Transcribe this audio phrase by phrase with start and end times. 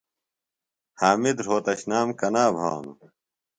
[0.99, 2.95] حامد رھوتشنام کنا بھانوۡ؟